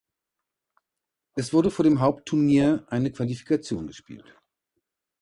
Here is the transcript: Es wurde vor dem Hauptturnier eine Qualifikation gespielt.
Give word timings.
Es 1.35 1.53
wurde 1.53 1.69
vor 1.69 1.83
dem 1.85 1.99
Hauptturnier 1.99 2.87
eine 2.89 3.11
Qualifikation 3.11 3.85
gespielt. 3.85 4.35